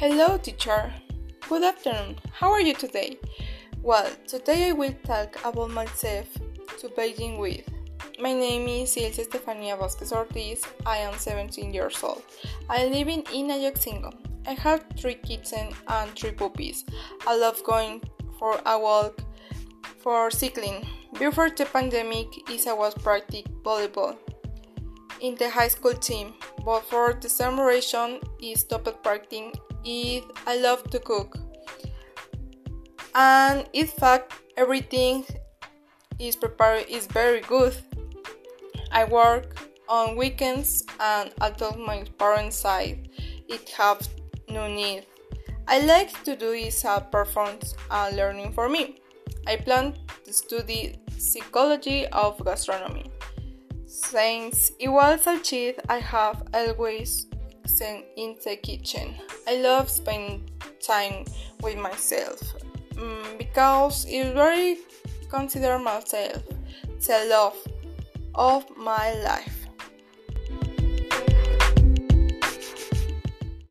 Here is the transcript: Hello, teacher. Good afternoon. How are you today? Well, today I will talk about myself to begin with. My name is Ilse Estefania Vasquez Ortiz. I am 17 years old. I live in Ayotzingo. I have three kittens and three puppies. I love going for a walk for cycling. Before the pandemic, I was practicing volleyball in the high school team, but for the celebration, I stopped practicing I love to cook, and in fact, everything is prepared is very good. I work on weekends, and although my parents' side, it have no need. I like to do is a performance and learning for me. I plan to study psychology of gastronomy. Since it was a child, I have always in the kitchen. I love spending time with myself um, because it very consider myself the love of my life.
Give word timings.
Hello, 0.00 0.38
teacher. 0.38 0.90
Good 1.46 1.62
afternoon. 1.62 2.16
How 2.32 2.50
are 2.52 2.62
you 2.62 2.72
today? 2.72 3.18
Well, 3.82 4.10
today 4.26 4.70
I 4.70 4.72
will 4.72 4.94
talk 5.04 5.36
about 5.44 5.72
myself 5.72 6.26
to 6.78 6.88
begin 6.96 7.36
with. 7.36 7.68
My 8.18 8.32
name 8.32 8.66
is 8.66 8.96
Ilse 8.96 9.18
Estefania 9.18 9.76
Vasquez 9.76 10.10
Ortiz. 10.10 10.64
I 10.86 10.96
am 10.96 11.18
17 11.18 11.74
years 11.74 12.02
old. 12.02 12.22
I 12.70 12.86
live 12.86 13.08
in 13.08 13.24
Ayotzingo. 13.24 14.14
I 14.46 14.54
have 14.54 14.86
three 14.96 15.16
kittens 15.16 15.52
and 15.86 16.10
three 16.12 16.32
puppies. 16.32 16.86
I 17.26 17.36
love 17.36 17.62
going 17.62 18.00
for 18.38 18.58
a 18.64 18.78
walk 18.78 19.20
for 19.98 20.30
cycling. 20.30 20.86
Before 21.18 21.50
the 21.50 21.66
pandemic, 21.66 22.28
I 22.48 22.72
was 22.72 22.94
practicing 22.94 23.44
volleyball 23.62 24.16
in 25.20 25.34
the 25.34 25.50
high 25.50 25.68
school 25.68 25.92
team, 25.92 26.32
but 26.64 26.86
for 26.86 27.12
the 27.20 27.28
celebration, 27.28 28.20
I 28.42 28.54
stopped 28.54 29.02
practicing 29.02 29.52
I 29.86 30.58
love 30.58 30.84
to 30.90 30.98
cook, 30.98 31.38
and 33.14 33.66
in 33.72 33.86
fact, 33.86 34.34
everything 34.56 35.24
is 36.18 36.36
prepared 36.36 36.86
is 36.88 37.06
very 37.06 37.40
good. 37.40 37.74
I 38.92 39.04
work 39.04 39.68
on 39.88 40.16
weekends, 40.16 40.84
and 41.00 41.32
although 41.40 41.72
my 41.72 42.04
parents' 42.18 42.56
side, 42.56 43.08
it 43.48 43.70
have 43.70 44.06
no 44.48 44.68
need. 44.68 45.06
I 45.66 45.80
like 45.80 46.24
to 46.24 46.36
do 46.36 46.52
is 46.52 46.84
a 46.84 47.00
performance 47.00 47.74
and 47.90 48.16
learning 48.16 48.52
for 48.52 48.68
me. 48.68 49.00
I 49.46 49.56
plan 49.56 49.94
to 50.24 50.32
study 50.32 50.98
psychology 51.16 52.06
of 52.08 52.44
gastronomy. 52.44 53.10
Since 53.86 54.72
it 54.78 54.88
was 54.88 55.26
a 55.26 55.38
child, 55.40 55.76
I 55.88 55.98
have 55.98 56.42
always 56.52 57.26
in 58.16 58.36
the 58.44 58.56
kitchen. 58.56 59.14
I 59.48 59.56
love 59.56 59.88
spending 59.88 60.50
time 60.80 61.24
with 61.62 61.78
myself 61.78 62.40
um, 62.98 63.24
because 63.38 64.06
it 64.08 64.34
very 64.34 64.78
consider 65.30 65.78
myself 65.78 66.42
the 67.06 67.26
love 67.28 67.56
of 68.34 68.64
my 68.76 69.14
life. 69.22 69.66